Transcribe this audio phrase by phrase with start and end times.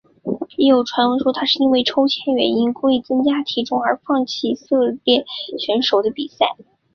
[0.57, 5.23] 也有传闻说他是因为抽签原因故意增加体重而放弃与以色列
[5.59, 6.57] 选手的比赛。